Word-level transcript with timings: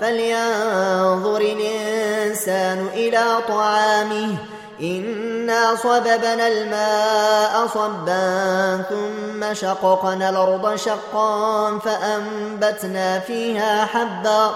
فلينظر 0.00 1.40
الإنسان 1.40 2.88
إلى 2.94 3.24
طعامه. 3.48 4.36
إنا 4.82 5.76
صببنا 5.76 6.48
الماء 6.48 7.66
صبا 7.74 8.82
ثم 8.90 9.54
شققنا 9.54 10.30
الأرض 10.30 10.76
شقا 10.76 11.78
فأنبتنا 11.78 13.18
فيها 13.18 13.84
حبا 13.84 14.50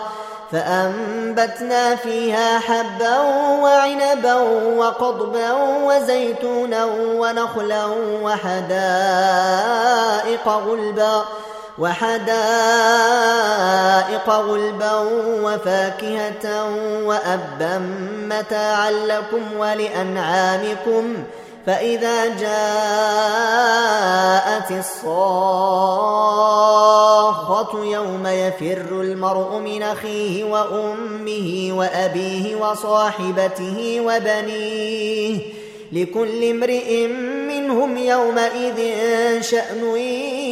فأنبتنا 0.53 1.97
فيها 1.97 2.59
حبا 2.59 3.19
وعنبا 3.63 4.35
وقضبا 4.79 5.53
وزيتونا 5.85 6.85
ونخلا 6.95 7.87
وحدائق 8.23 8.89
غلبا 10.49 11.25
وحدائق 11.79 12.25
غلبا 14.31 14.95
وفاكهة 15.43 16.65
وأبا 17.05 17.79
متاعا 18.29 18.91
لكم 18.91 19.43
ولأنعامكم 19.59 21.15
فإذا 21.67 22.27
جاءت 22.27 22.55
الصاخة 24.71 25.35
يوم 27.85 28.27
يفر 28.27 29.01
المرء 29.01 29.59
من 29.59 29.83
أخيه 29.83 30.45
وأمه 30.45 31.69
وأبيه 31.73 32.57
وصاحبته 32.57 34.01
وبنيه 34.01 35.41
لكل 35.93 36.51
امرئ 36.51 37.07
منهم 37.49 37.97
يومئذ 37.97 38.79
شأن 39.41 39.95